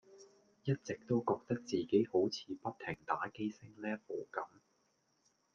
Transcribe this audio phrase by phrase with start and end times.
[0.63, 4.47] 一直都覺得自己好似不停打機升 Level 咁